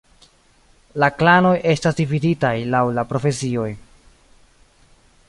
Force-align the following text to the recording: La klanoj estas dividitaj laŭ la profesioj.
La 1.03 1.09
klanoj 1.19 1.51
estas 1.73 1.99
dividitaj 2.01 2.53
laŭ 2.77 2.83
la 2.99 3.07
profesioj. 3.13 3.69